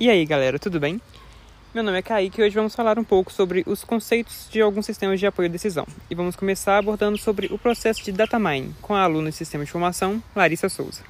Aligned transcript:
E 0.00 0.08
aí, 0.08 0.24
galera, 0.24 0.58
tudo 0.58 0.80
bem? 0.80 0.98
Meu 1.74 1.84
nome 1.84 1.98
é 1.98 2.00
Kaique 2.00 2.40
e 2.40 2.44
hoje 2.44 2.54
vamos 2.54 2.74
falar 2.74 2.98
um 2.98 3.04
pouco 3.04 3.30
sobre 3.30 3.62
os 3.66 3.84
conceitos 3.84 4.48
de 4.50 4.58
alguns 4.58 4.86
sistemas 4.86 5.20
de 5.20 5.26
apoio 5.26 5.46
à 5.46 5.52
decisão. 5.52 5.86
E 6.08 6.14
vamos 6.14 6.34
começar 6.34 6.78
abordando 6.78 7.18
sobre 7.18 7.48
o 7.48 7.58
processo 7.58 8.02
de 8.02 8.10
data 8.10 8.38
mining 8.38 8.74
com 8.80 8.94
a 8.94 9.02
aluna 9.02 9.28
de 9.28 9.36
Sistema 9.36 9.62
de 9.62 9.68
Informação, 9.68 10.22
Larissa 10.34 10.70
Souza. 10.70 11.02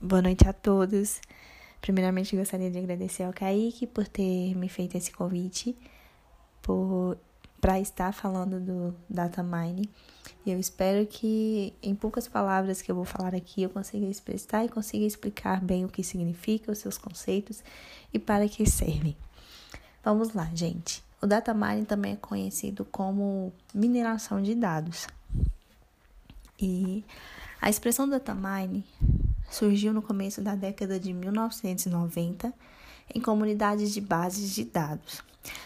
Boa 0.00 0.22
noite 0.22 0.48
a 0.48 0.52
todos. 0.54 1.20
Primeiramente, 1.82 2.34
gostaria 2.34 2.70
de 2.70 2.78
agradecer 2.78 3.24
ao 3.24 3.32
Kaique 3.34 3.86
por 3.86 4.08
ter 4.08 4.54
me 4.54 4.70
feito 4.70 4.96
esse 4.96 5.12
convite, 5.12 5.76
para 7.60 7.78
estar 7.78 8.14
falando 8.14 8.58
do 8.58 8.94
data 9.10 9.42
mining. 9.42 9.90
E 10.48 10.50
eu 10.50 10.58
espero 10.58 11.06
que, 11.06 11.74
em 11.82 11.94
poucas 11.94 12.26
palavras 12.26 12.80
que 12.80 12.90
eu 12.90 12.94
vou 12.94 13.04
falar 13.04 13.34
aqui, 13.34 13.62
eu 13.62 13.68
consiga 13.68 14.06
expressar 14.06 14.64
e 14.64 14.68
consiga 14.70 15.04
explicar 15.04 15.60
bem 15.60 15.84
o 15.84 15.90
que 15.90 16.02
significa, 16.02 16.72
os 16.72 16.78
seus 16.78 16.96
conceitos 16.96 17.62
e 18.14 18.18
para 18.18 18.48
que 18.48 18.64
servem. 18.64 19.14
Vamos 20.02 20.32
lá, 20.32 20.50
gente. 20.54 21.04
O 21.20 21.26
data 21.26 21.52
mining 21.52 21.84
também 21.84 22.14
é 22.14 22.16
conhecido 22.16 22.82
como 22.86 23.52
mineração 23.74 24.40
de 24.40 24.54
dados. 24.54 25.06
E 26.58 27.04
a 27.60 27.68
expressão 27.68 28.08
data 28.08 28.34
mining 28.34 28.82
surgiu 29.50 29.92
no 29.92 30.00
começo 30.00 30.40
da 30.40 30.54
década 30.54 30.98
de 30.98 31.12
1990 31.12 32.54
em 33.14 33.20
comunidades 33.20 33.92
de 33.92 34.00
bases 34.00 34.54
de 34.54 34.64
dados. 34.64 35.22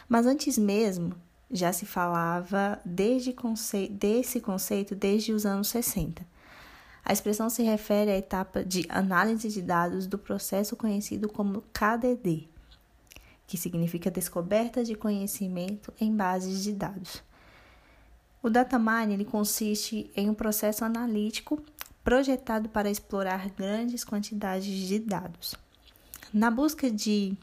Mas 0.09 0.27
antes 0.27 0.59
mesmo 0.59 1.15
já 1.53 1.73
se 1.73 1.85
falava 1.85 2.81
desde 2.85 3.33
conce... 3.33 3.87
desse 3.89 4.41
conceito 4.41 4.95
desde 4.95 5.33
os 5.33 5.45
anos 5.45 5.69
60. 5.69 6.27
A 7.05 7.13
expressão 7.13 7.51
se 7.51 7.63
refere 7.63 8.11
à 8.11 8.17
etapa 8.17 8.65
de 8.65 8.87
análise 8.89 9.49
de 9.49 9.61
dados 9.61 10.07
do 10.07 10.17
processo 10.17 10.77
conhecido 10.77 11.29
como 11.29 11.63
KDD, 11.73 12.49
que 13.47 13.59
significa 13.59 14.11
descoberta 14.11 14.83
de 14.83 14.95
conhecimento 14.95 15.93
em 16.01 16.15
bases 16.15 16.63
de 16.63 16.73
dados. 16.73 17.23
O 18.43 18.49
data 18.49 18.79
mining 18.79 19.15
ele 19.15 19.25
consiste 19.25 20.11
em 20.17 20.31
um 20.31 20.35
processo 20.35 20.85
analítico 20.85 21.63
projetado 22.03 22.69
para 22.69 22.91
explorar 22.91 23.51
grandes 23.51 24.05
quantidades 24.05 24.75
de 24.89 24.99
dados. 24.99 25.55
Na 26.33 26.51
busca 26.51 26.91
de 26.91 27.37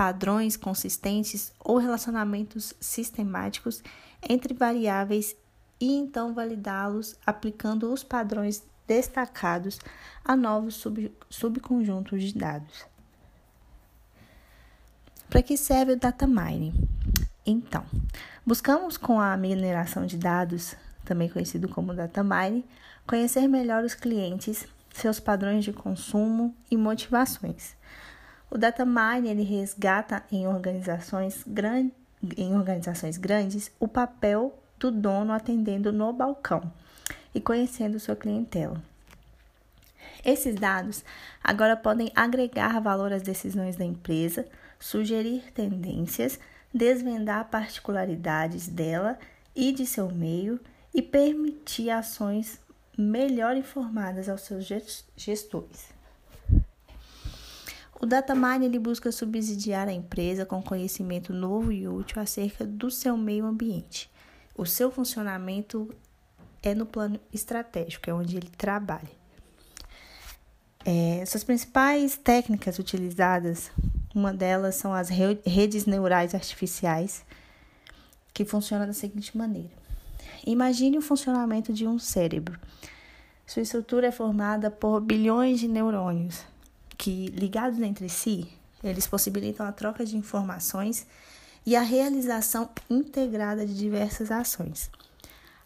padrões 0.00 0.56
consistentes 0.56 1.52
ou 1.62 1.76
relacionamentos 1.76 2.72
sistemáticos 2.80 3.82
entre 4.26 4.54
variáveis 4.54 5.36
e 5.78 5.92
então 5.92 6.32
validá-los 6.32 7.18
aplicando 7.26 7.92
os 7.92 8.02
padrões 8.02 8.62
destacados 8.88 9.78
a 10.24 10.34
novos 10.34 10.76
sub, 10.76 11.14
subconjuntos 11.28 12.22
de 12.22 12.32
dados. 12.32 12.86
Para 15.28 15.42
que 15.42 15.58
serve 15.58 15.92
o 15.92 15.98
data 15.98 16.26
mining? 16.26 16.72
Então, 17.44 17.84
buscamos 18.46 18.96
com 18.96 19.20
a 19.20 19.36
mineração 19.36 20.06
de 20.06 20.16
dados, 20.16 20.76
também 21.04 21.28
conhecido 21.28 21.68
como 21.68 21.92
data 21.92 22.24
mining, 22.24 22.64
conhecer 23.06 23.46
melhor 23.46 23.84
os 23.84 23.92
clientes, 23.92 24.66
seus 24.94 25.20
padrões 25.20 25.62
de 25.62 25.74
consumo 25.74 26.56
e 26.70 26.76
motivações. 26.78 27.78
O 28.50 28.58
data 28.58 28.84
mining 28.84 29.28
ele 29.28 29.42
resgata 29.42 30.24
em 30.30 30.46
organizações, 30.46 31.44
gran... 31.46 31.90
em 32.36 32.54
organizações 32.54 33.16
grandes 33.16 33.70
o 33.78 33.86
papel 33.86 34.58
do 34.78 34.90
dono 34.90 35.32
atendendo 35.32 35.92
no 35.92 36.12
balcão 36.12 36.72
e 37.34 37.40
conhecendo 37.40 38.00
sua 38.00 38.16
clientela. 38.16 38.82
Esses 40.24 40.56
dados 40.56 41.04
agora 41.42 41.76
podem 41.76 42.10
agregar 42.14 42.80
valor 42.80 43.12
às 43.12 43.22
decisões 43.22 43.76
da 43.76 43.84
empresa, 43.84 44.46
sugerir 44.78 45.52
tendências, 45.52 46.38
desvendar 46.74 47.48
particularidades 47.48 48.66
dela 48.66 49.18
e 49.54 49.72
de 49.72 49.86
seu 49.86 50.10
meio 50.10 50.58
e 50.92 51.00
permitir 51.00 51.90
ações 51.90 52.60
melhor 52.98 53.56
informadas 53.56 54.28
aos 54.28 54.42
seus 54.42 54.66
gestores. 55.16 55.99
O 58.00 58.06
data 58.06 58.34
mining 58.34 58.64
ele 58.64 58.78
busca 58.78 59.12
subsidiar 59.12 59.86
a 59.86 59.92
empresa 59.92 60.46
com 60.46 60.62
conhecimento 60.62 61.34
novo 61.34 61.70
e 61.70 61.86
útil 61.86 62.22
acerca 62.22 62.64
do 62.64 62.90
seu 62.90 63.14
meio 63.14 63.44
ambiente. 63.44 64.10
O 64.56 64.64
seu 64.64 64.90
funcionamento 64.90 65.94
é 66.62 66.74
no 66.74 66.86
plano 66.86 67.20
estratégico, 67.30 68.08
é 68.08 68.14
onde 68.14 68.38
ele 68.38 68.48
trabalha. 68.56 69.20
É, 70.82 71.22
suas 71.26 71.44
principais 71.44 72.16
técnicas 72.16 72.78
utilizadas, 72.78 73.70
uma 74.14 74.32
delas 74.32 74.76
são 74.76 74.94
as 74.94 75.10
redes 75.10 75.84
neurais 75.84 76.34
artificiais, 76.34 77.22
que 78.32 78.46
funcionam 78.46 78.86
da 78.86 78.94
seguinte 78.94 79.36
maneira. 79.36 79.70
Imagine 80.46 80.96
o 80.96 81.02
funcionamento 81.02 81.70
de 81.70 81.86
um 81.86 81.98
cérebro. 81.98 82.58
Sua 83.46 83.60
estrutura 83.60 84.06
é 84.06 84.12
formada 84.12 84.70
por 84.70 85.02
bilhões 85.02 85.60
de 85.60 85.68
neurônios, 85.68 86.46
que, 87.00 87.28
ligados 87.28 87.80
entre 87.80 88.10
si, 88.10 88.46
eles 88.84 89.06
possibilitam 89.06 89.64
a 89.64 89.72
troca 89.72 90.04
de 90.04 90.18
informações 90.18 91.06
e 91.64 91.74
a 91.74 91.80
realização 91.80 92.68
integrada 92.90 93.64
de 93.64 93.74
diversas 93.74 94.30
ações. 94.30 94.90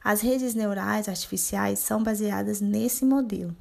As 0.03 0.21
redes 0.21 0.55
neurais 0.55 1.09
artificiais 1.09 1.81
são 1.81 2.05
baseadas 2.05 2.61
nesse 2.61 3.05
modelo. 3.05 3.55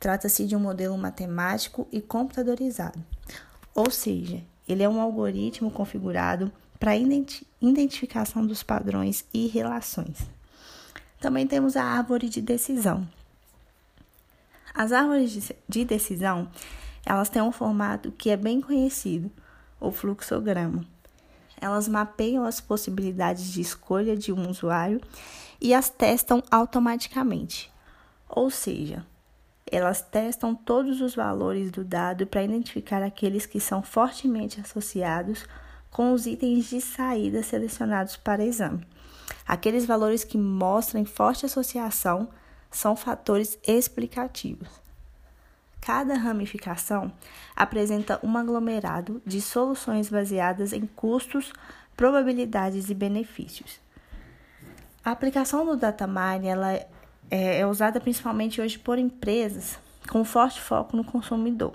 Trata-se 0.00 0.46
de 0.46 0.56
um 0.56 0.58
modelo 0.58 0.96
matemático 0.96 1.86
e 1.92 2.00
computadorizado, 2.00 2.98
ou 3.74 3.90
seja, 3.90 4.42
ele 4.66 4.82
é 4.82 4.88
um 4.88 5.00
algoritmo 5.00 5.70
configurado 5.70 6.50
para 6.80 6.96
identificação 6.96 8.46
dos 8.46 8.62
padrões 8.62 9.24
e 9.34 9.48
relações. 9.48 10.16
Também 11.20 11.46
temos 11.46 11.76
a 11.76 11.84
árvore 11.84 12.30
de 12.30 12.40
decisão. 12.40 13.06
As 14.74 14.92
árvores 14.92 15.52
de 15.68 15.84
decisão 15.84 16.48
elas 17.04 17.28
têm 17.28 17.42
um 17.42 17.52
formato 17.52 18.12
que 18.12 18.30
é 18.30 18.36
bem 18.36 18.60
conhecido, 18.60 19.30
o 19.80 19.90
fluxograma. 19.90 20.84
Elas 21.60 21.86
mapeiam 21.86 22.44
as 22.44 22.60
possibilidades 22.60 23.52
de 23.52 23.60
escolha 23.60 24.16
de 24.16 24.32
um 24.32 24.48
usuário 24.48 25.00
e 25.60 25.74
as 25.74 25.88
testam 25.88 26.42
automaticamente. 26.50 27.70
Ou 28.28 28.50
seja, 28.50 29.04
elas 29.70 30.02
testam 30.02 30.54
todos 30.54 31.00
os 31.00 31.14
valores 31.14 31.70
do 31.70 31.84
dado 31.84 32.26
para 32.26 32.42
identificar 32.42 33.02
aqueles 33.02 33.46
que 33.46 33.60
são 33.60 33.82
fortemente 33.82 34.60
associados 34.60 35.46
com 35.90 36.12
os 36.12 36.26
itens 36.26 36.68
de 36.68 36.80
saída 36.80 37.42
selecionados 37.42 38.16
para 38.16 38.44
exame. 38.44 38.86
Aqueles 39.46 39.84
valores 39.86 40.24
que 40.24 40.38
mostram 40.38 41.04
forte 41.04 41.46
associação 41.46 42.28
são 42.70 42.96
fatores 42.96 43.58
explicativos. 43.66 44.68
Cada 45.82 46.14
ramificação 46.14 47.12
apresenta 47.56 48.20
um 48.22 48.38
aglomerado 48.38 49.20
de 49.26 49.40
soluções 49.40 50.08
baseadas 50.08 50.72
em 50.72 50.86
custos, 50.86 51.52
probabilidades 51.96 52.88
e 52.88 52.94
benefícios. 52.94 53.80
A 55.04 55.10
aplicação 55.10 55.66
do 55.66 55.76
data 55.76 56.06
mining 56.06 56.46
ela 56.46 56.72
é, 56.72 56.86
é 57.30 57.66
usada 57.66 58.00
principalmente 58.00 58.60
hoje 58.60 58.78
por 58.78 58.96
empresas 58.96 59.76
com 60.08 60.24
forte 60.24 60.60
foco 60.60 60.96
no 60.96 61.02
consumidor. 61.02 61.74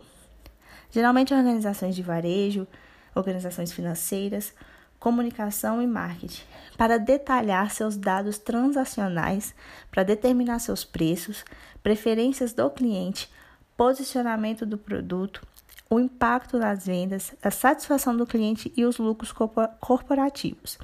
Geralmente 0.90 1.34
organizações 1.34 1.94
de 1.94 2.02
varejo, 2.02 2.66
organizações 3.14 3.74
financeiras, 3.74 4.54
comunicação 4.98 5.82
e 5.82 5.88
marketing, 5.88 6.44
para 6.78 6.98
detalhar 6.98 7.72
seus 7.72 7.98
dados 7.98 8.38
transacionais, 8.38 9.54
para 9.92 10.04
determinar 10.04 10.60
seus 10.60 10.86
preços, 10.86 11.44
preferências 11.84 12.54
do 12.54 12.70
cliente, 12.70 13.30
posicionamento 13.78 14.66
do 14.66 14.78
produto, 14.78 15.46
o 15.90 16.00
impacto 16.00 16.58
nas 16.58 16.86
vendas, 16.86 17.34
a 17.42 17.52
satisfação 17.52 18.18
do 18.18 18.26
cliente 18.26 18.74
e 18.76 18.84
os 18.84 18.98
lucros 18.98 19.32
corporativos. 19.80 20.78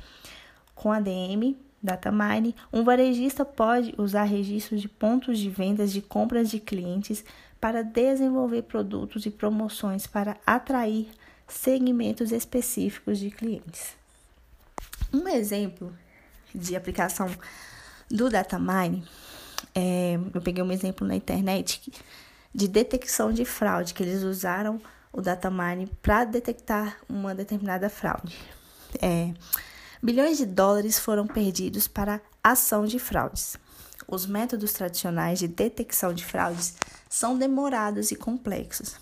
Com 0.75 0.91
a 0.91 0.99
DM, 0.99 1.57
Datamine, 1.81 2.55
um 2.71 2.83
varejista 2.83 3.43
pode 3.43 3.93
usar 3.97 4.23
registros 4.23 4.79
de 4.79 4.87
pontos 4.87 5.37
de 5.37 5.49
vendas 5.49 5.91
de 5.91 6.01
compras 6.01 6.49
de 6.49 6.59
clientes 6.59 7.25
para 7.59 7.83
desenvolver 7.83 8.61
produtos 8.63 9.25
e 9.25 9.31
promoções 9.31 10.07
para 10.07 10.37
atrair 10.45 11.09
segmentos 11.47 12.31
específicos 12.31 13.19
de 13.19 13.29
clientes. 13.31 13.95
Um 15.13 15.27
exemplo 15.27 15.93
de 16.55 16.75
aplicação 16.75 17.29
do 18.09 18.29
Datamine, 18.29 19.03
é, 19.75 20.17
eu 20.33 20.41
peguei 20.41 20.63
um 20.63 20.71
exemplo 20.71 21.05
na 21.05 21.15
internet 21.15 21.79
que 21.79 21.91
de 22.53 22.67
detecção 22.67 23.31
de 23.31 23.45
fraude, 23.45 23.93
que 23.93 24.03
eles 24.03 24.23
usaram 24.23 24.81
o 25.11 25.21
data 25.21 25.49
mining 25.49 25.87
para 26.01 26.25
detectar 26.25 26.97
uma 27.07 27.33
determinada 27.33 27.89
fraude. 27.89 28.37
É, 29.01 29.33
bilhões 30.01 30.37
de 30.37 30.45
dólares 30.45 30.99
foram 30.99 31.25
perdidos 31.25 31.87
para 31.87 32.21
ação 32.43 32.85
de 32.85 32.99
fraudes. 32.99 33.57
Os 34.07 34.25
métodos 34.25 34.73
tradicionais 34.73 35.39
de 35.39 35.47
detecção 35.47 36.13
de 36.13 36.25
fraudes 36.25 36.75
são 37.09 37.37
demorados 37.37 38.11
e 38.11 38.15
complexos. 38.15 38.95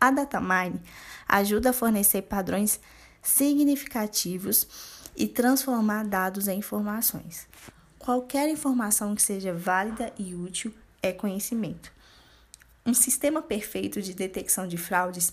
A 0.00 0.10
datamine 0.10 0.80
ajuda 1.28 1.70
a 1.70 1.74
fornecer 1.74 2.22
padrões 2.22 2.80
significativos 3.22 4.66
e 5.16 5.26
transformar 5.26 6.04
dados 6.04 6.48
em 6.48 6.58
informações. 6.58 7.46
Qualquer 7.98 8.48
informação 8.48 9.14
que 9.14 9.20
seja 9.20 9.52
válida 9.52 10.12
e 10.18 10.34
útil 10.34 10.72
é 11.02 11.12
conhecimento. 11.12 11.92
Um 12.84 12.94
sistema 12.94 13.42
perfeito 13.42 14.00
de 14.00 14.14
detecção 14.14 14.66
de 14.66 14.76
fraudes 14.76 15.32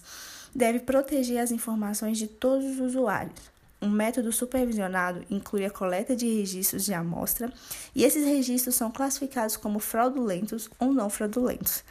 deve 0.53 0.79
proteger 0.79 1.39
as 1.39 1.51
informações 1.51 2.17
de 2.17 2.27
todos 2.27 2.65
os 2.65 2.79
usuários. 2.79 3.57
Um 3.81 3.89
método 3.89 4.31
supervisionado 4.31 5.23
inclui 5.29 5.63
a 5.63 5.69
coleta 5.69 6.15
de 6.15 6.27
registros 6.27 6.83
de 6.83 6.93
amostra 6.93 7.53
e 7.93 8.03
esses 8.03 8.25
registros 8.25 8.75
são 8.75 8.91
classificados 8.91 9.55
como 9.55 9.79
fraudulentos 9.79 10.67
ou 10.79 10.91
não 10.91 11.09
fraudulentos. 11.09 11.83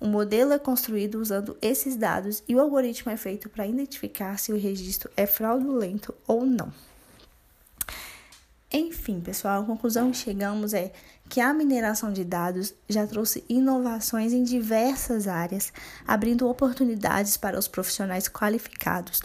O 0.00 0.06
modelo 0.06 0.52
é 0.52 0.58
construído 0.58 1.20
usando 1.20 1.56
esses 1.62 1.96
dados 1.96 2.42
e 2.48 2.54
o 2.54 2.60
algoritmo 2.60 3.10
é 3.10 3.16
feito 3.16 3.48
para 3.48 3.66
identificar 3.66 4.38
se 4.38 4.52
o 4.52 4.58
registro 4.58 5.10
é 5.16 5.26
fraudulento 5.26 6.14
ou 6.26 6.44
não. 6.44 6.72
Enfim, 8.70 9.18
pessoal, 9.18 9.62
a 9.62 9.66
conclusão 9.66 10.10
que 10.10 10.18
chegamos 10.18 10.74
é 10.74 10.92
que 11.26 11.40
a 11.40 11.54
mineração 11.54 12.12
de 12.12 12.22
dados 12.22 12.74
já 12.86 13.06
trouxe 13.06 13.42
inovações 13.48 14.34
em 14.34 14.44
diversas 14.44 15.26
áreas, 15.26 15.72
abrindo 16.06 16.46
oportunidades 16.46 17.38
para 17.38 17.58
os 17.58 17.66
profissionais 17.66 18.28
qualificados, 18.28 19.22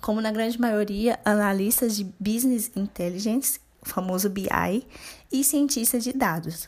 como 0.00 0.22
na 0.22 0.32
grande 0.32 0.58
maioria 0.58 1.20
analistas 1.26 1.94
de 1.94 2.04
business 2.18 2.70
intelligence, 2.74 3.60
o 3.82 3.88
famoso 3.88 4.30
BI, 4.30 4.86
e 5.30 5.44
cientistas 5.44 6.02
de 6.02 6.14
dados. 6.14 6.66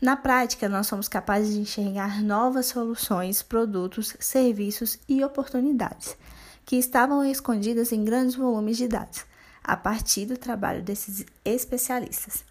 Na 0.00 0.16
prática, 0.16 0.66
nós 0.66 0.86
somos 0.86 1.08
capazes 1.08 1.52
de 1.52 1.60
enxergar 1.60 2.22
novas 2.22 2.66
soluções, 2.66 3.42
produtos, 3.42 4.16
serviços 4.18 4.98
e 5.06 5.22
oportunidades 5.22 6.16
que 6.64 6.76
estavam 6.76 7.22
escondidas 7.22 7.92
em 7.92 8.02
grandes 8.02 8.34
volumes 8.34 8.78
de 8.78 8.88
dados 8.88 9.24
a 9.66 9.76
partir 9.76 10.26
do 10.26 10.36
trabalho 10.36 10.80
desses 10.80 11.26
especialistas. 11.44 12.44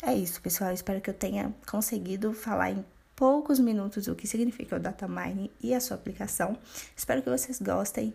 É 0.00 0.14
isso, 0.14 0.40
pessoal. 0.40 0.72
Espero 0.72 1.00
que 1.00 1.10
eu 1.10 1.14
tenha 1.14 1.52
conseguido 1.68 2.32
falar 2.32 2.70
em 2.70 2.84
poucos 3.16 3.58
minutos 3.58 4.06
o 4.06 4.14
que 4.14 4.26
significa 4.26 4.76
o 4.76 4.78
data 4.78 5.08
mining 5.08 5.50
e 5.60 5.74
a 5.74 5.80
sua 5.80 5.96
aplicação. 5.96 6.56
Espero 6.96 7.22
que 7.22 7.28
vocês 7.28 7.60
gostem. 7.60 8.14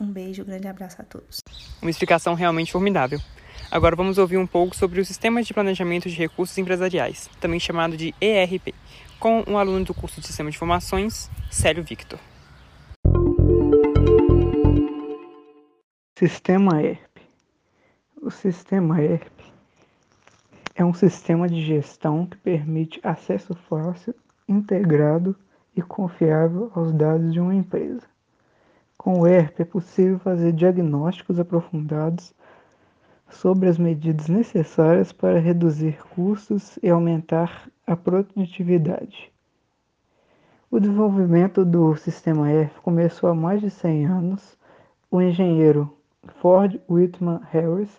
Um 0.00 0.06
beijo, 0.06 0.42
um 0.42 0.46
grande 0.46 0.66
abraço 0.66 1.00
a 1.00 1.04
todos. 1.04 1.40
Uma 1.80 1.90
explicação 1.90 2.34
realmente 2.34 2.72
formidável. 2.72 3.20
Agora 3.70 3.94
vamos 3.94 4.18
ouvir 4.18 4.36
um 4.36 4.46
pouco 4.46 4.76
sobre 4.76 5.00
o 5.00 5.04
Sistema 5.04 5.42
de 5.42 5.54
Planejamento 5.54 6.08
de 6.08 6.16
Recursos 6.16 6.56
Empresariais, 6.58 7.30
também 7.40 7.60
chamado 7.60 7.96
de 7.96 8.12
ERP, 8.20 8.74
com 9.20 9.44
um 9.46 9.56
aluno 9.56 9.84
do 9.84 9.94
curso 9.94 10.20
de 10.20 10.26
Sistema 10.26 10.50
de 10.50 10.56
Informações, 10.56 11.30
Célio 11.50 11.84
Victor. 11.84 12.18
Sistema 16.18 16.82
ERP 16.82 17.09
o 18.22 18.30
sistema 18.30 19.02
ERP 19.02 19.32
é 20.74 20.84
um 20.84 20.92
sistema 20.92 21.48
de 21.48 21.62
gestão 21.62 22.26
que 22.26 22.36
permite 22.36 23.00
acesso 23.02 23.54
fácil, 23.54 24.14
integrado 24.46 25.34
e 25.74 25.80
confiável 25.80 26.70
aos 26.74 26.92
dados 26.92 27.32
de 27.32 27.40
uma 27.40 27.54
empresa. 27.54 28.02
Com 28.98 29.20
o 29.20 29.26
ERP 29.26 29.60
é 29.60 29.64
possível 29.64 30.18
fazer 30.18 30.52
diagnósticos 30.52 31.38
aprofundados 31.38 32.34
sobre 33.30 33.68
as 33.68 33.78
medidas 33.78 34.28
necessárias 34.28 35.12
para 35.12 35.40
reduzir 35.40 35.98
custos 36.14 36.78
e 36.82 36.90
aumentar 36.90 37.70
a 37.86 37.96
produtividade. 37.96 39.32
O 40.70 40.78
desenvolvimento 40.78 41.64
do 41.64 41.96
sistema 41.96 42.50
ERP 42.52 42.76
começou 42.82 43.30
há 43.30 43.34
mais 43.34 43.60
de 43.60 43.70
100 43.70 44.06
anos. 44.06 44.58
O 45.10 45.20
engenheiro 45.20 45.96
Ford 46.40 46.80
Whitman 46.88 47.40
Harris 47.50 47.90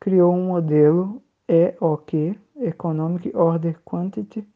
criou 0.00 0.34
um 0.34 0.48
modelo 0.48 1.22
EOQ, 1.48 2.38
Economic 2.60 3.30
Order 3.36 3.78
Quantity, 3.84 4.46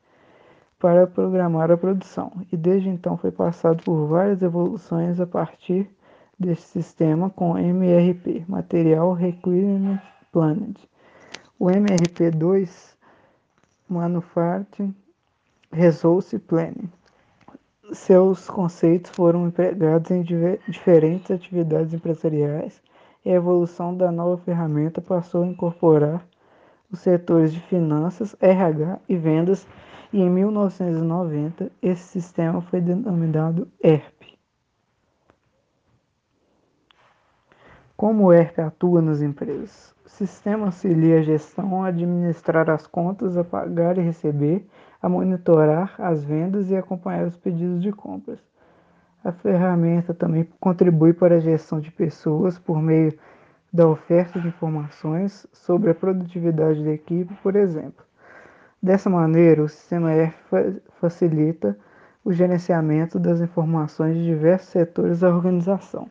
para 0.79 1.07
programar 1.07 1.71
a 1.71 1.77
produção, 1.77 2.33
e 2.51 2.57
desde 2.57 2.89
então 2.89 3.17
foi 3.17 3.31
passado 3.31 3.83
por 3.85 4.07
várias 4.07 4.43
evoluções 4.43 5.21
a 5.21 5.27
partir 5.27 5.89
desse 6.39 6.63
sistema 6.63 7.31
com 7.31 7.57
MRP, 7.57 8.45
Material 8.49 9.13
Requirement 9.13 10.01
Planning. 10.33 10.75
O 11.59 11.67
MRP2, 11.67 12.95
Manufacturing 13.89 14.95
Resource 15.71 16.37
Planning. 16.39 16.91
Seus 17.93 18.49
conceitos 18.49 19.11
foram 19.13 19.47
empregados 19.47 20.11
em 20.11 20.25
diferentes 20.67 21.31
atividades 21.31 21.95
empresariais 21.95 22.83
e 23.25 23.31
a 23.31 23.35
evolução 23.35 23.97
da 23.97 24.11
nova 24.11 24.37
ferramenta 24.39 25.01
passou 25.01 25.43
a 25.43 25.47
incorporar 25.47 26.27
os 26.91 27.01
setores 27.01 27.53
de 27.53 27.61
finanças, 27.61 28.37
RH 28.41 29.01
e 29.09 29.17
vendas, 29.17 29.67
e 30.13 30.21
em 30.21 30.29
1990 30.29 31.73
esse 31.81 32.03
sistema 32.03 32.61
foi 32.61 32.81
denominado 32.81 33.67
ERP. 33.83 34.37
Como 37.97 38.25
o 38.25 38.33
ERP 38.33 38.59
atua 38.59 39.01
nas 39.01 39.23
empresas? 39.23 39.95
O 40.05 40.09
sistema 40.09 40.67
auxilia 40.67 41.21
a 41.21 41.23
gestão 41.23 41.83
a 41.83 41.89
administrar 41.89 42.69
as 42.69 42.87
contas, 42.87 43.37
a 43.39 43.45
pagar 43.45 43.97
e 43.97 44.03
receber, 44.03 44.67
a 45.01 45.09
monitorar 45.09 45.95
as 45.99 46.23
vendas 46.23 46.71
e 46.71 46.77
acompanhar 46.77 47.27
os 47.27 47.37
pedidos 47.37 47.81
de 47.81 47.93
compras. 47.93 48.52
A 49.25 49.31
ferramenta 49.31 50.13
também 50.13 50.49
contribui 50.59 51.13
para 51.13 51.37
a 51.37 51.41
gestão 51.41 51.79
de 51.81 51.91
pessoas 51.91 52.59
por 52.59 52.83
meio 52.83 53.17
da 53.73 53.87
oferta 53.87 54.41
de 54.41 54.49
informações 54.49 55.47
sobre 55.53 55.91
a 55.91 55.95
produtividade 55.95 56.85
da 56.85 56.91
equipe, 56.91 57.33
por 57.43 57.55
exemplo. 57.55 58.05
Dessa 58.83 59.09
maneira, 59.09 59.63
o 59.63 59.69
sistema 59.69 60.13
ERF 60.13 60.81
facilita 61.01 61.79
o 62.25 62.33
gerenciamento 62.33 63.19
das 63.19 63.41
informações 63.41 64.17
de 64.17 64.25
diversos 64.25 64.71
setores 64.71 65.21
da 65.21 65.29
organização. 65.29 66.11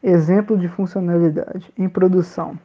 Exemplo 0.00 0.56
de 0.56 0.68
funcionalidade 0.68 1.72
em 1.76 1.88
produção. 1.88 2.56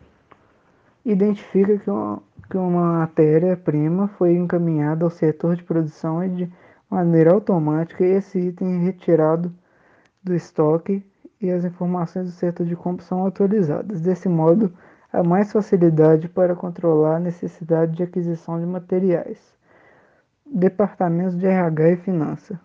Identifica 1.06 1.78
que 1.78 1.90
uma, 1.90 2.24
que 2.50 2.58
uma 2.58 3.00
matéria-prima 3.00 4.08
foi 4.18 4.36
encaminhada 4.36 5.04
ao 5.04 5.10
setor 5.10 5.56
de 5.56 5.64
produção 5.64 6.24
e 6.24 6.30
de 6.30 6.54
maneira 6.90 7.34
automática 7.34 8.06
esse 8.06 8.40
item 8.40 8.76
é 8.76 8.86
retirado 8.86 9.54
do 10.24 10.34
estoque 10.34 11.04
e 11.42 11.52
as 11.52 11.66
informações 11.66 12.28
do 12.28 12.32
setor 12.32 12.66
de 12.66 12.76
compra 12.76 13.06
são 13.06 13.26
atualizadas. 13.26 14.00
Desse 14.00 14.30
modo, 14.30 14.72
há 15.12 15.22
mais 15.22 15.52
facilidade 15.52 16.30
para 16.30 16.56
controlar 16.56 17.18
a 17.18 17.20
necessidade 17.20 17.98
de 17.98 18.04
aquisição 18.04 18.58
de 18.58 18.66
materiais. 18.66 19.54
Departamentos 20.46 21.38
de 21.38 21.46
RH 21.46 21.90
e 21.90 21.98
Finança 21.98 22.60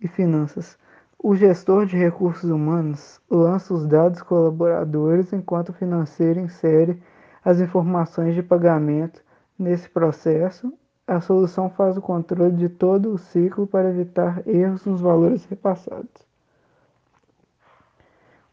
e 0.00 0.06
Finanças. 0.06 0.78
O 1.18 1.34
gestor 1.34 1.86
de 1.86 1.96
recursos 1.96 2.50
humanos 2.50 3.20
lança 3.28 3.74
os 3.74 3.86
dados 3.86 4.22
colaboradores 4.22 5.32
enquanto 5.32 5.70
o 5.70 5.72
financeiro 5.72 6.38
insere 6.38 7.02
as 7.44 7.60
informações 7.60 8.34
de 8.34 8.42
pagamento 8.42 9.22
nesse 9.58 9.88
processo. 9.88 10.72
A 11.06 11.20
solução 11.20 11.68
faz 11.68 11.96
o 11.96 12.00
controle 12.00 12.56
de 12.56 12.68
todo 12.68 13.12
o 13.12 13.18
ciclo 13.18 13.66
para 13.66 13.90
evitar 13.90 14.46
erros 14.46 14.84
nos 14.86 15.00
valores 15.00 15.44
repassados. 15.46 16.26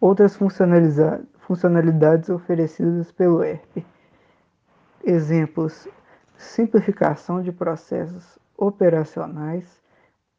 Outras 0.01 0.35
funcionalidades 1.39 2.29
oferecidas 2.29 3.11
pelo 3.11 3.43
ERP. 3.43 3.85
Exemplos: 5.03 5.87
simplificação 6.37 7.41
de 7.41 7.51
processos 7.51 8.39
operacionais, 8.57 9.81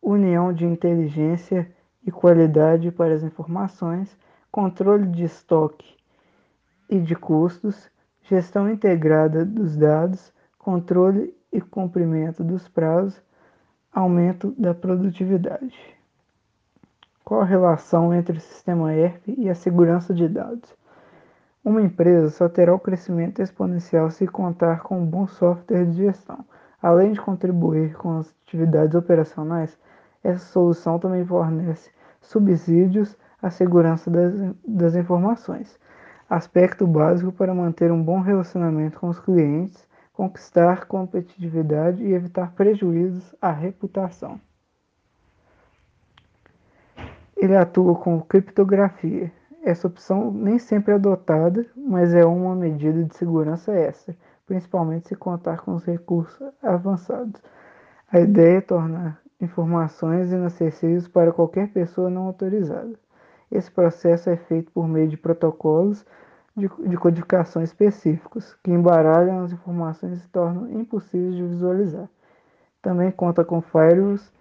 união 0.02 0.52
de 0.52 0.64
inteligência 0.64 1.70
e 2.06 2.10
qualidade 2.10 2.90
para 2.90 3.14
as 3.14 3.22
informações, 3.22 4.16
controle 4.50 5.06
de 5.06 5.24
estoque 5.24 5.94
e 6.88 6.98
de 6.98 7.14
custos, 7.14 7.89
gestão 8.30 8.70
integrada 8.70 9.44
dos 9.44 9.76
dados, 9.76 10.32
controle 10.56 11.34
e 11.52 11.60
cumprimento 11.60 12.44
dos 12.44 12.68
prazos, 12.68 13.20
aumento 13.92 14.54
da 14.56 14.72
produtividade. 14.72 15.76
Qual 17.24 17.40
a 17.40 17.44
relação 17.44 18.14
entre 18.14 18.38
o 18.38 18.40
sistema 18.40 18.94
ERP 18.94 19.34
e 19.36 19.50
a 19.50 19.54
segurança 19.54 20.14
de 20.14 20.28
dados? 20.28 20.72
Uma 21.64 21.82
empresa 21.82 22.30
só 22.30 22.48
terá 22.48 22.72
o 22.72 22.78
crescimento 22.78 23.42
exponencial 23.42 24.08
se 24.12 24.28
contar 24.28 24.82
com 24.82 25.00
um 25.00 25.06
bom 25.06 25.26
software 25.26 25.84
de 25.86 25.96
gestão. 25.96 26.44
Além 26.80 27.12
de 27.12 27.20
contribuir 27.20 27.94
com 27.94 28.18
as 28.18 28.32
atividades 28.46 28.94
operacionais, 28.94 29.76
essa 30.22 30.46
solução 30.46 31.00
também 31.00 31.26
fornece 31.26 31.90
subsídios 32.20 33.18
à 33.42 33.50
segurança 33.50 34.08
das, 34.08 34.54
das 34.64 34.94
informações 34.94 35.78
aspecto 36.30 36.86
básico 36.86 37.32
para 37.32 37.52
manter 37.52 37.90
um 37.90 38.00
bom 38.00 38.20
relacionamento 38.20 39.00
com 39.00 39.08
os 39.08 39.18
clientes, 39.18 39.84
conquistar 40.12 40.86
competitividade 40.86 42.04
e 42.04 42.12
evitar 42.12 42.52
prejuízos 42.52 43.34
à 43.42 43.50
reputação. 43.50 44.40
Ele 47.36 47.56
atua 47.56 47.96
com 47.96 48.20
criptografia. 48.20 49.32
Essa 49.64 49.88
opção 49.88 50.30
nem 50.30 50.58
sempre 50.58 50.92
é 50.92 50.94
adotada, 50.94 51.66
mas 51.74 52.14
é 52.14 52.24
uma 52.24 52.54
medida 52.54 53.02
de 53.02 53.16
segurança 53.16 53.72
extra, 53.72 54.16
principalmente 54.46 55.08
se 55.08 55.16
contar 55.16 55.62
com 55.62 55.74
os 55.74 55.84
recursos 55.84 56.40
avançados. 56.62 57.42
A 58.12 58.20
ideia 58.20 58.58
é 58.58 58.60
tornar 58.60 59.20
informações 59.40 60.30
inacessíveis 60.30 61.08
para 61.08 61.32
qualquer 61.32 61.72
pessoa 61.72 62.08
não 62.08 62.26
autorizada. 62.26 62.94
Esse 63.50 63.70
processo 63.70 64.30
é 64.30 64.36
feito 64.36 64.70
por 64.72 64.86
meio 64.86 65.08
de 65.08 65.16
protocolos 65.16 66.04
de, 66.56 66.68
de 66.88 66.96
codificação 66.96 67.62
específicos, 67.62 68.56
que 68.62 68.70
embaralham 68.70 69.42
as 69.42 69.52
informações 69.52 70.24
e 70.24 70.28
tornam 70.28 70.70
impossíveis 70.70 71.34
de 71.34 71.42
visualizar. 71.42 72.08
Também 72.82 73.10
conta 73.10 73.44
com 73.44 73.60
firewalls. 73.60 74.32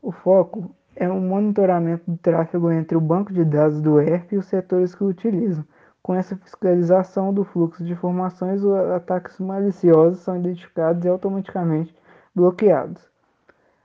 O 0.00 0.12
foco 0.12 0.74
é 0.94 1.08
um 1.08 1.20
monitoramento 1.20 2.10
do 2.10 2.16
tráfego 2.16 2.70
entre 2.70 2.96
o 2.96 3.00
banco 3.00 3.32
de 3.32 3.44
dados 3.44 3.80
do 3.80 4.00
ERP 4.00 4.32
e 4.32 4.38
os 4.38 4.46
setores 4.46 4.94
que 4.94 5.04
o 5.04 5.08
utilizam. 5.08 5.64
Com 6.02 6.14
essa 6.14 6.36
fiscalização 6.36 7.32
do 7.32 7.44
fluxo 7.44 7.84
de 7.84 7.92
informações, 7.92 8.62
os 8.64 8.74
ataques 8.90 9.38
maliciosos 9.38 10.20
são 10.20 10.36
identificados 10.36 11.04
e 11.04 11.08
automaticamente 11.08 11.94
bloqueados. 12.34 13.11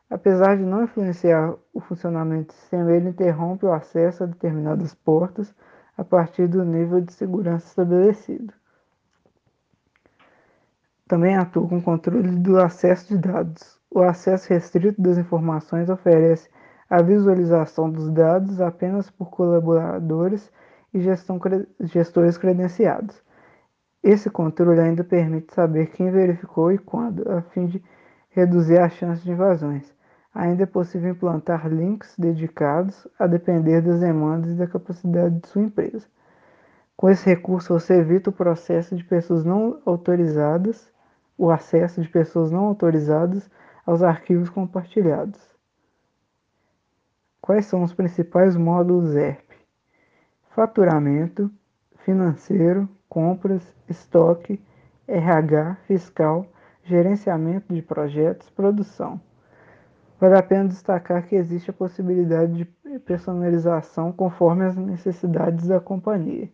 Apesar 0.10 0.56
de 0.56 0.64
não 0.64 0.84
influenciar 0.84 1.54
o 1.74 1.82
funcionamento 1.82 2.48
do 2.48 2.54
sistema, 2.54 2.92
ele 2.92 3.10
interrompe 3.10 3.66
o 3.66 3.74
acesso 3.74 4.24
a 4.24 4.26
determinadas 4.26 4.94
portas 4.94 5.54
a 5.98 6.04
partir 6.04 6.48
do 6.48 6.64
nível 6.64 7.02
de 7.02 7.12
segurança 7.12 7.68
estabelecido. 7.68 8.54
Também 11.08 11.36
atua 11.36 11.68
com 11.68 11.82
controle 11.82 12.38
do 12.38 12.58
acesso 12.60 13.08
de 13.08 13.18
dados. 13.18 13.80
O 13.90 14.02
acesso 14.02 14.50
restrito 14.50 15.02
das 15.02 15.18
informações 15.18 15.90
oferece 15.90 16.50
a 16.90 17.02
visualização 17.02 17.90
dos 17.90 18.10
dados 18.12 18.62
apenas 18.62 19.10
por 19.10 19.30
colaboradores 19.30 20.52
e 20.94 21.02
gestão, 21.02 21.40
gestores 21.82 22.38
credenciados. 22.38 23.22
Esse 24.02 24.30
controle 24.30 24.80
ainda 24.80 25.04
permite 25.04 25.54
saber 25.54 25.88
quem 25.88 26.12
verificou 26.12 26.72
e 26.72 26.78
quando, 26.78 27.30
a 27.30 27.42
fim 27.42 27.66
de 27.66 27.84
reduzir 28.30 28.80
a 28.80 28.90
chance 28.90 29.24
de 29.24 29.32
invasões. 29.32 29.97
Ainda 30.40 30.62
é 30.62 30.66
possível 30.68 31.10
implantar 31.10 31.68
links 31.68 32.14
dedicados 32.16 33.08
a 33.18 33.26
depender 33.26 33.82
das 33.82 34.02
demandas 34.02 34.52
e 34.52 34.54
da 34.54 34.68
capacidade 34.68 35.40
de 35.40 35.48
sua 35.48 35.64
empresa. 35.64 36.06
Com 36.96 37.10
esse 37.10 37.26
recurso, 37.26 37.74
você 37.74 37.96
evita 37.96 38.30
o 38.30 38.34
processo 38.34 38.96
de 38.96 39.04
pessoas 39.04 39.44
não 39.44 39.82
autorizadas, 39.84 40.94
o 41.36 41.50
acesso 41.50 42.04
de 42.04 42.08
pessoas 42.08 42.52
não 42.52 42.66
autorizadas 42.66 43.50
aos 43.84 44.04
arquivos 44.04 44.48
compartilhados. 44.48 45.42
Quais 47.42 47.66
são 47.66 47.82
os 47.82 47.96
principais 47.96 48.56
módulos 48.56 49.16
ERP? 49.16 49.56
Faturamento, 50.52 51.50
financeiro, 52.06 52.88
compras, 53.10 53.64
estoque, 53.90 54.64
RH, 55.08 55.78
fiscal, 55.88 56.46
gerenciamento 56.84 57.74
de 57.74 57.82
projetos, 57.82 58.52
produção. 58.52 59.20
Vale 60.20 60.36
a 60.36 60.42
pena 60.42 60.68
destacar 60.68 61.28
que 61.28 61.36
existe 61.36 61.70
a 61.70 61.74
possibilidade 61.74 62.54
de 62.54 63.00
personalização 63.00 64.12
conforme 64.12 64.66
as 64.66 64.76
necessidades 64.76 65.68
da 65.68 65.80
companhia. 65.80 66.50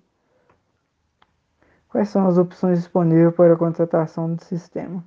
Quais 1.87 2.09
são 2.09 2.27
as 2.27 2.37
opções 2.37 2.79
disponíveis 2.79 3.33
para 3.35 3.53
a 3.53 3.57
contratação 3.57 4.33
do 4.33 4.43
sistema? 4.43 5.03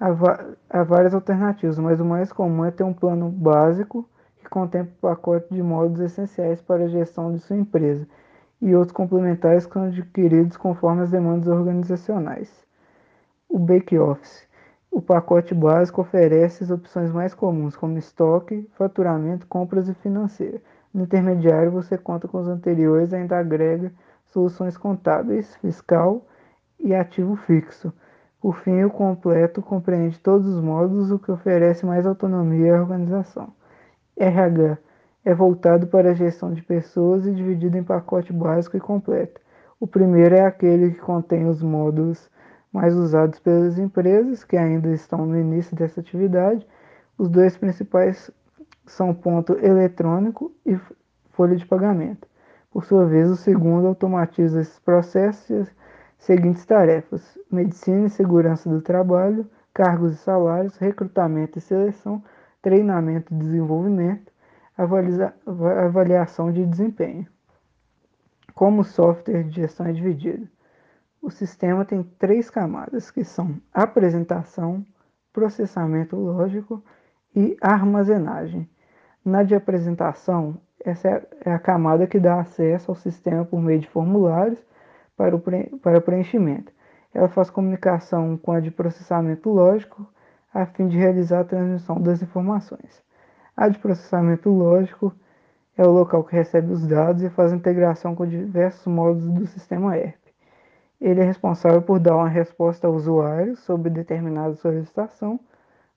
Há, 0.00 0.82
várias 0.82 1.14
alternativas, 1.14 1.78
mas 1.78 2.00
o 2.00 2.04
mais 2.04 2.32
comum 2.32 2.64
é 2.64 2.70
ter 2.70 2.82
um 2.82 2.92
plano 2.92 3.30
básico 3.30 4.08
que 4.38 4.48
contempla 4.48 4.92
o 4.92 5.14
pacote 5.14 5.54
de 5.54 5.62
modos 5.62 6.00
essenciais 6.00 6.60
para 6.60 6.84
a 6.84 6.88
gestão 6.88 7.32
de 7.32 7.38
sua 7.38 7.56
empresa 7.56 8.06
e 8.60 8.74
outros 8.74 8.92
complementares 8.92 9.64
que 9.64 9.74
são 9.74 9.84
adquiridos 9.84 10.56
conforme 10.56 11.02
as 11.02 11.10
demandas 11.10 11.46
organizacionais. 11.46 12.50
O 13.48 13.58
Bake-Office. 13.58 14.48
O 14.94 15.02
pacote 15.02 15.52
básico 15.52 16.02
oferece 16.02 16.62
as 16.62 16.70
opções 16.70 17.10
mais 17.10 17.34
comuns, 17.34 17.74
como 17.74 17.98
estoque, 17.98 18.70
faturamento, 18.74 19.44
compras 19.48 19.88
e 19.88 19.94
financeiro. 19.94 20.60
No 20.94 21.02
intermediário, 21.02 21.72
você 21.72 21.98
conta 21.98 22.28
com 22.28 22.38
os 22.38 22.46
anteriores 22.46 23.10
e 23.10 23.16
ainda 23.16 23.36
agrega 23.36 23.92
soluções 24.26 24.76
contábeis, 24.76 25.56
fiscal 25.56 26.24
e 26.78 26.94
ativo 26.94 27.34
fixo. 27.34 27.92
Por 28.40 28.54
fim, 28.58 28.84
o 28.84 28.90
completo 28.90 29.60
compreende 29.60 30.20
todos 30.20 30.46
os 30.46 30.62
módulos, 30.62 31.10
o 31.10 31.18
que 31.18 31.32
oferece 31.32 31.84
mais 31.84 32.06
autonomia 32.06 32.76
à 32.76 32.80
organização. 32.80 33.52
RH 34.16 34.78
é 35.24 35.34
voltado 35.34 35.88
para 35.88 36.12
a 36.12 36.14
gestão 36.14 36.54
de 36.54 36.62
pessoas 36.62 37.26
e 37.26 37.32
dividido 37.32 37.76
em 37.76 37.82
pacote 37.82 38.32
básico 38.32 38.76
e 38.76 38.80
completo. 38.80 39.40
O 39.80 39.88
primeiro 39.88 40.36
é 40.36 40.46
aquele 40.46 40.92
que 40.92 41.00
contém 41.00 41.48
os 41.48 41.60
módulos 41.64 42.30
mais 42.74 42.96
usados 42.96 43.38
pelas 43.38 43.78
empresas 43.78 44.42
que 44.42 44.56
ainda 44.56 44.88
estão 44.88 45.24
no 45.24 45.38
início 45.38 45.76
dessa 45.76 46.00
atividade. 46.00 46.66
Os 47.16 47.28
dois 47.28 47.56
principais 47.56 48.32
são 48.84 49.14
ponto 49.14 49.56
eletrônico 49.64 50.52
e 50.66 50.76
folha 51.30 51.54
de 51.54 51.64
pagamento. 51.64 52.26
Por 52.72 52.84
sua 52.84 53.06
vez, 53.06 53.30
o 53.30 53.36
segundo 53.36 53.86
automatiza 53.86 54.60
esses 54.60 54.80
processos 54.80 55.48
e 55.48 55.54
as 55.54 55.74
seguintes 56.18 56.66
tarefas: 56.66 57.38
medicina 57.48 58.06
e 58.06 58.10
segurança 58.10 58.68
do 58.68 58.82
trabalho, 58.82 59.48
cargos 59.72 60.14
e 60.14 60.16
salários, 60.16 60.76
recrutamento 60.76 61.58
e 61.58 61.62
seleção, 61.62 62.20
treinamento 62.60 63.32
e 63.32 63.36
desenvolvimento, 63.36 64.32
avaliação 64.76 66.50
de 66.50 66.66
desempenho. 66.66 67.28
Como 68.52 68.82
software 68.82 69.44
de 69.44 69.60
gestão 69.62 69.86
é 69.86 69.92
dividido? 69.92 70.48
O 71.24 71.30
sistema 71.30 71.86
tem 71.86 72.02
três 72.02 72.50
camadas, 72.50 73.10
que 73.10 73.24
são 73.24 73.56
apresentação, 73.72 74.84
processamento 75.32 76.16
lógico 76.16 76.84
e 77.34 77.56
armazenagem. 77.62 78.68
Na 79.24 79.42
de 79.42 79.54
apresentação, 79.54 80.60
essa 80.84 81.26
é 81.42 81.50
a 81.50 81.58
camada 81.58 82.06
que 82.06 82.20
dá 82.20 82.40
acesso 82.40 82.90
ao 82.90 82.94
sistema 82.94 83.42
por 83.42 83.58
meio 83.58 83.80
de 83.80 83.88
formulários 83.88 84.62
para 85.16 85.34
o, 85.34 85.40
para 85.80 85.96
o 85.96 86.02
preenchimento. 86.02 86.70
Ela 87.14 87.30
faz 87.30 87.48
comunicação 87.48 88.36
com 88.36 88.52
a 88.52 88.60
de 88.60 88.70
processamento 88.70 89.48
lógico, 89.48 90.06
a 90.52 90.66
fim 90.66 90.88
de 90.88 90.98
realizar 90.98 91.40
a 91.40 91.44
transmissão 91.44 92.02
das 92.02 92.20
informações. 92.20 93.02
A 93.56 93.70
de 93.70 93.78
processamento 93.78 94.50
lógico 94.50 95.10
é 95.74 95.86
o 95.86 95.90
local 95.90 96.22
que 96.22 96.36
recebe 96.36 96.70
os 96.70 96.86
dados 96.86 97.22
e 97.22 97.30
faz 97.30 97.50
integração 97.50 98.14
com 98.14 98.26
diversos 98.26 98.86
módulos 98.86 99.32
do 99.32 99.46
sistema 99.46 99.96
ERP. 99.96 100.23
Ele 101.04 101.20
é 101.20 101.24
responsável 101.24 101.82
por 101.82 102.00
dar 102.00 102.16
uma 102.16 102.30
resposta 102.30 102.86
ao 102.86 102.94
usuário 102.94 103.54
sobre 103.56 103.90
determinada 103.90 104.54
solicitação 104.54 105.38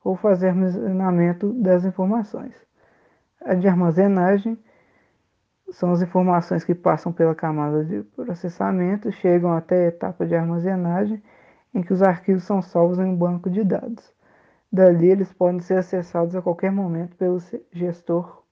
ou 0.03 0.17
fazer 0.17 0.49
armazenamento 0.49 1.53
das 1.53 1.85
informações. 1.85 2.53
A 3.39 3.53
de 3.53 3.69
armazenagem 3.69 4.59
são 5.71 5.93
as 5.93 6.01
informações 6.01 6.65
que 6.65 6.75
passam 6.75 7.13
pela 7.13 7.33
camada 7.33 7.85
de 7.85 8.03
processamento, 8.17 9.09
chegam 9.09 9.53
até 9.53 9.85
a 9.85 9.87
etapa 9.87 10.25
de 10.25 10.35
armazenagem, 10.35 11.23
em 11.73 11.81
que 11.81 11.93
os 11.93 12.03
arquivos 12.03 12.43
são 12.43 12.61
salvos 12.61 12.99
em 12.99 13.05
um 13.05 13.15
banco 13.15 13.49
de 13.49 13.63
dados. 13.63 14.13
Dali, 14.69 15.07
eles 15.07 15.31
podem 15.31 15.61
ser 15.61 15.77
acessados 15.77 16.35
a 16.35 16.41
qualquer 16.41 16.69
momento 16.69 17.15
pelo 17.15 17.37
gestor 17.71 18.43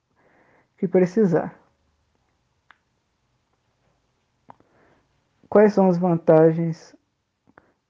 que 0.78 0.88
precisar. 0.88 1.65
Quais 5.48 5.72
são 5.72 5.88
as 5.88 5.96
vantagens 5.96 6.94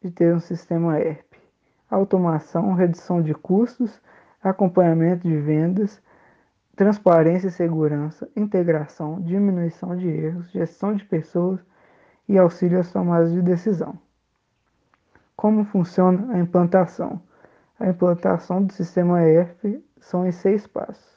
de 0.02 0.10
ter 0.10 0.34
um 0.34 0.40
sistema 0.40 1.00
ERP? 1.00 1.36
Automação, 1.90 2.74
redução 2.74 3.22
de 3.22 3.32
custos, 3.34 4.00
acompanhamento 4.42 5.26
de 5.26 5.36
vendas, 5.38 6.02
transparência 6.76 7.48
e 7.48 7.52
segurança, 7.52 8.28
integração, 8.36 9.20
diminuição 9.22 9.96
de 9.96 10.06
erros, 10.06 10.50
gestão 10.50 10.94
de 10.94 11.04
pessoas 11.04 11.58
e 12.28 12.38
auxílio 12.38 12.78
às 12.78 12.92
tomadas 12.92 13.32
de 13.32 13.40
decisão. 13.40 13.98
Como 15.34 15.64
funciona 15.64 16.34
a 16.34 16.38
implantação? 16.38 17.22
A 17.78 17.88
implantação 17.88 18.62
do 18.64 18.72
sistema 18.72 19.22
ERP 19.22 19.82
são 20.00 20.26
em 20.26 20.32
seis 20.32 20.66
passos. 20.66 21.16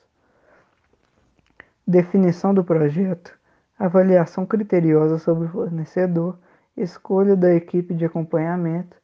Definição 1.87 2.53
do 2.53 2.63
projeto, 2.63 3.38
avaliação 3.79 4.45
criteriosa 4.45 5.17
sobre 5.17 5.47
o 5.47 5.51
fornecedor, 5.51 6.37
escolha 6.75 7.35
da 7.35 7.53
equipe 7.55 7.93
de 7.93 8.03
acompanhamento, 8.05 8.97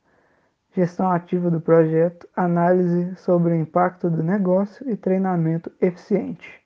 gestão 0.75 1.09
ativa 1.09 1.49
do 1.49 1.61
projeto, 1.61 2.27
análise 2.35 3.15
sobre 3.15 3.53
o 3.53 3.55
impacto 3.55 4.09
do 4.09 4.21
negócio 4.21 4.87
e 4.89 4.97
treinamento 4.97 5.71
eficiente. 5.81 6.61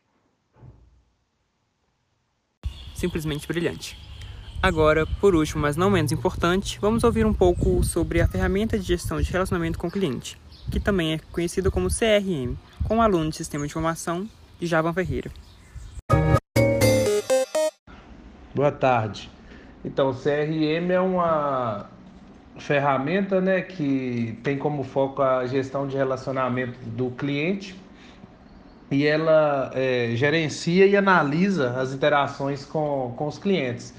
Simplesmente 2.95 3.47
brilhante. 3.47 3.95
Agora, 4.61 5.05
por 5.21 5.35
último, 5.35 5.61
mas 5.61 5.77
não 5.77 5.89
menos 5.89 6.11
importante, 6.11 6.79
vamos 6.81 7.05
ouvir 7.05 7.25
um 7.25 7.33
pouco 7.33 7.81
sobre 7.81 8.19
a 8.19 8.27
ferramenta 8.27 8.77
de 8.77 8.83
gestão 8.83 9.21
de 9.21 9.31
relacionamento 9.31 9.79
com 9.79 9.87
o 9.87 9.91
cliente, 9.91 10.37
que 10.69 10.81
também 10.81 11.13
é 11.13 11.19
conhecida 11.31 11.71
como 11.71 11.87
CRM, 11.87 12.57
com 12.85 12.97
o 12.97 13.01
aluno 13.01 13.29
de 13.29 13.37
Sistema 13.37 13.65
de 13.65 13.71
Informação 13.71 14.27
de 14.59 14.67
Javan 14.67 14.91
Ferreira. 14.91 15.31
Boa 18.59 18.73
tarde. 18.73 19.31
Então, 19.85 20.13
CRM 20.13 20.91
é 20.91 20.99
uma 20.99 21.89
ferramenta 22.57 23.39
né, 23.39 23.61
que 23.61 24.37
tem 24.43 24.57
como 24.57 24.83
foco 24.83 25.21
a 25.21 25.47
gestão 25.47 25.87
de 25.87 25.95
relacionamento 25.95 26.77
do 26.89 27.09
cliente 27.11 27.73
e 28.91 29.05
ela 29.05 29.71
é, 29.73 30.11
gerencia 30.13 30.85
e 30.85 30.97
analisa 30.97 31.79
as 31.79 31.93
interações 31.93 32.65
com, 32.65 33.13
com 33.15 33.27
os 33.27 33.37
clientes. 33.37 33.93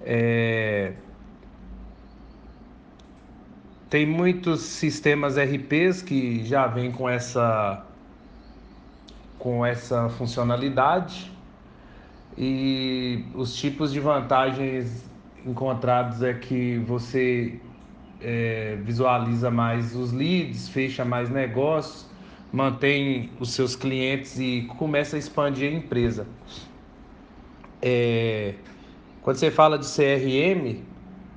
É, 0.00 0.94
tem 3.90 4.06
muitos 4.06 4.62
sistemas 4.62 5.36
RPs 5.36 6.00
que 6.00 6.42
já 6.42 6.66
vêm 6.66 6.90
com 6.90 7.06
essa, 7.06 7.84
com 9.38 9.66
essa 9.66 10.08
funcionalidade 10.08 11.33
e 12.36 13.24
os 13.34 13.54
tipos 13.54 13.92
de 13.92 14.00
vantagens 14.00 15.08
encontrados 15.46 16.22
é 16.22 16.34
que 16.34 16.78
você 16.78 17.60
é, 18.20 18.76
visualiza 18.82 19.50
mais 19.50 19.94
os 19.94 20.12
leads, 20.12 20.68
fecha 20.68 21.04
mais 21.04 21.30
negócios, 21.30 22.06
mantém 22.52 23.30
os 23.38 23.52
seus 23.52 23.76
clientes 23.76 24.38
e 24.38 24.62
começa 24.78 25.16
a 25.16 25.18
expandir 25.18 25.70
a 25.70 25.74
empresa. 25.74 26.26
É, 27.82 28.54
quando 29.22 29.36
você 29.36 29.50
fala 29.50 29.78
de 29.78 29.86
CRM, 29.86 30.82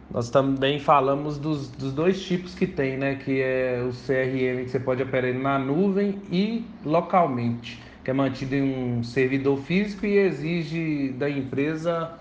nós 0.09 0.29
também 0.29 0.79
falamos 0.79 1.37
dos, 1.37 1.69
dos 1.69 1.91
dois 1.91 2.23
tipos 2.23 2.55
que 2.55 2.65
tem, 2.65 2.97
né? 2.97 3.15
Que 3.15 3.41
é 3.41 3.83
o 3.83 3.91
CRM 3.91 4.63
que 4.63 4.69
você 4.69 4.79
pode 4.79 5.03
operar 5.03 5.33
na 5.33 5.59
nuvem 5.59 6.21
e 6.31 6.65
localmente, 6.85 7.81
que 8.07 8.11
é 8.11 8.13
mantido 8.13 8.55
em 8.55 8.61
um 8.61 9.03
servidor 9.03 9.57
físico 9.63 10.05
e 10.05 10.17
exige 10.17 11.09
da 11.09 11.29
empresa 11.29 12.13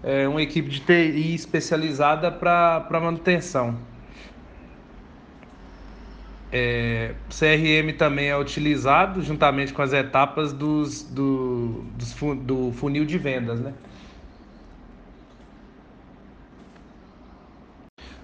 é, 0.00 0.28
uma 0.28 0.40
equipe 0.40 0.68
de 0.70 0.78
TI 0.78 1.34
especializada 1.34 2.30
para 2.30 2.86
manutenção. 2.92 3.76
É, 6.52 7.16
CRM 7.28 7.92
também 7.98 8.28
é 8.28 8.38
utilizado 8.38 9.20
juntamente 9.20 9.72
com 9.72 9.82
as 9.82 9.92
etapas 9.92 10.52
dos, 10.52 11.02
do, 11.02 11.86
dos, 11.98 12.14
do 12.44 12.70
funil 12.70 13.04
de 13.04 13.18
vendas, 13.18 13.58
né? 13.58 13.74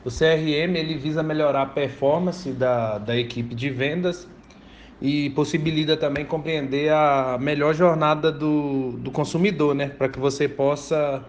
O 0.05 0.09
CRM 0.09 0.77
ele 0.77 0.97
visa 0.97 1.21
melhorar 1.21 1.63
a 1.63 1.67
performance 1.67 2.49
da, 2.53 2.97
da 2.99 3.17
equipe 3.17 3.57
de 3.57 3.71
vendas 3.71 4.29
e 5.01 5.31
possibilita 5.31 5.97
também 5.97 6.25
compreender 6.25 6.93
a 6.93 7.39
melhor 7.41 7.75
jornada 7.75 8.33
do, 8.33 8.93
do 8.93 9.11
consumidor, 9.11 9.75
né? 9.75 9.89
Para 9.89 10.09
que 10.09 10.19
você 10.19 10.49
possa 10.49 11.23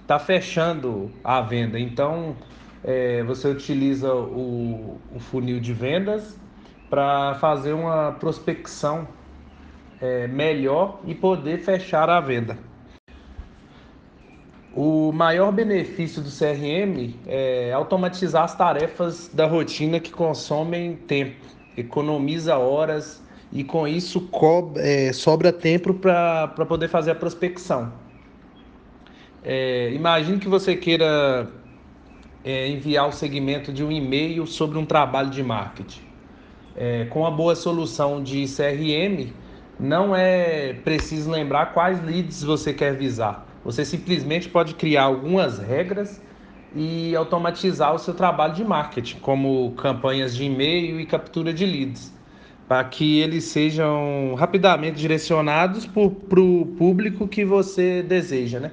estar 0.00 0.18
tá 0.18 0.24
fechando 0.24 1.10
a 1.22 1.40
venda. 1.40 1.78
Então, 1.78 2.36
é, 2.82 3.22
você 3.22 3.48
utiliza 3.48 4.12
o, 4.12 4.98
o 5.14 5.20
funil 5.20 5.60
de 5.60 5.72
vendas 5.72 6.36
para 6.90 7.34
fazer 7.36 7.72
uma 7.72 8.12
prospecção 8.12 9.06
é, 10.00 10.26
melhor 10.26 11.00
e 11.06 11.14
poder 11.14 11.58
fechar 11.58 12.10
a 12.10 12.20
venda. 12.20 12.58
O 14.74 15.12
maior 15.12 15.52
benefício 15.52 16.22
do 16.22 16.30
CRM 16.30 17.14
é 17.26 17.72
automatizar 17.72 18.44
as 18.44 18.54
tarefas 18.56 19.28
da 19.28 19.46
rotina 19.46 20.00
que 20.00 20.10
consomem 20.10 20.96
tempo, 20.96 21.46
economiza 21.76 22.56
horas 22.56 23.21
e 23.52 23.62
com 23.62 23.86
isso 23.86 24.28
é, 24.76 25.12
sobra 25.12 25.52
tempo 25.52 25.94
para 25.94 26.48
poder 26.66 26.88
fazer 26.88 27.10
a 27.10 27.14
prospecção. 27.14 27.92
É, 29.44 29.92
imagine 29.92 30.38
que 30.38 30.48
você 30.48 30.76
queira 30.76 31.48
é, 32.44 32.68
enviar 32.68 33.08
o 33.08 33.12
segmento 33.12 33.72
de 33.72 33.84
um 33.84 33.92
e-mail 33.92 34.46
sobre 34.46 34.78
um 34.78 34.86
trabalho 34.86 35.30
de 35.30 35.42
marketing 35.42 36.12
é, 36.76 37.04
com 37.06 37.26
a 37.26 37.30
boa 37.30 37.54
solução 37.54 38.22
de 38.22 38.44
CRM, 38.46 39.32
não 39.78 40.14
é 40.14 40.72
preciso 40.72 41.30
lembrar 41.30 41.66
quais 41.66 42.02
leads 42.02 42.42
você 42.42 42.72
quer 42.72 42.96
visar. 42.96 43.46
Você 43.64 43.84
simplesmente 43.84 44.48
pode 44.48 44.74
criar 44.74 45.04
algumas 45.04 45.58
regras 45.58 46.20
e 46.74 47.14
automatizar 47.14 47.94
o 47.94 47.98
seu 47.98 48.14
trabalho 48.14 48.54
de 48.54 48.64
marketing, 48.64 49.18
como 49.20 49.72
campanhas 49.76 50.34
de 50.34 50.44
e-mail 50.44 50.98
e 51.00 51.06
captura 51.06 51.52
de 51.52 51.66
leads, 51.66 52.12
para 52.68 52.84
que 52.84 53.20
eles 53.20 53.44
sejam 53.44 54.34
rapidamente 54.34 54.96
direcionados 54.96 55.86
para 55.86 56.40
o 56.40 56.66
público 56.78 57.28
que 57.28 57.44
você 57.44 58.02
deseja, 58.02 58.60
né? 58.60 58.72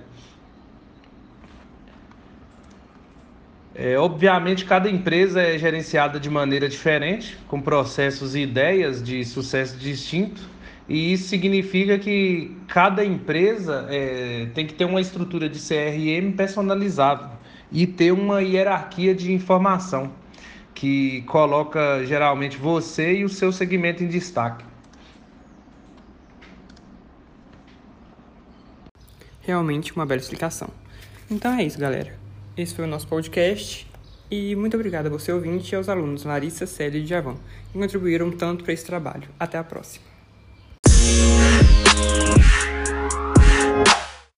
É, 3.75 3.97
obviamente, 3.97 4.65
cada 4.65 4.89
empresa 4.89 5.41
é 5.41 5.57
gerenciada 5.57 6.19
de 6.19 6.29
maneira 6.29 6.67
diferente, 6.67 7.37
com 7.47 7.61
processos 7.61 8.35
e 8.35 8.41
ideias 8.41 9.01
de 9.01 9.23
sucesso 9.23 9.77
distintos, 9.77 10.43
e 10.87 11.13
isso 11.13 11.29
significa 11.29 11.97
que 11.97 12.57
cada 12.67 13.05
empresa 13.05 13.87
é, 13.89 14.47
tem 14.53 14.65
que 14.67 14.73
ter 14.73 14.85
uma 14.85 14.99
estrutura 14.99 15.47
de 15.47 15.59
CRM 15.59 16.35
personalizável 16.35 17.29
e 17.71 17.87
ter 17.87 18.11
uma 18.11 18.41
hierarquia 18.41 19.15
de 19.15 19.31
informação 19.31 20.11
que 20.79 21.23
coloca 21.23 22.05
geralmente 22.05 22.57
você 22.57 23.15
e 23.15 23.25
o 23.25 23.29
seu 23.29 23.51
segmento 23.51 24.01
em 24.01 24.07
destaque. 24.07 24.63
Realmente 29.41 29.91
uma 29.93 30.05
bela 30.05 30.21
explicação. 30.21 30.69
Então 31.29 31.51
é 31.53 31.65
isso, 31.65 31.77
galera. 31.77 32.17
Esse 32.55 32.73
foi 32.73 32.85
o 32.85 32.87
nosso 32.87 33.09
podcast. 33.09 33.91
E 34.31 34.55
muito 34.55 34.77
obrigado 34.77 35.07
a 35.07 35.09
você 35.09 35.33
ouvinte 35.33 35.69
e 35.69 35.75
aos 35.75 35.89
alunos 35.89 36.23
Larissa, 36.23 36.65
Célia 36.65 37.01
e 37.01 37.05
Javan, 37.05 37.35
que 37.73 37.77
contribuíram 37.77 38.31
tanto 38.31 38.63
para 38.63 38.71
esse 38.71 38.85
trabalho. 38.85 39.27
Até 39.37 39.57
a 39.57 39.63
próxima. 39.65 40.08